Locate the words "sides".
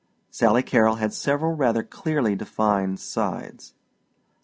2.99-3.75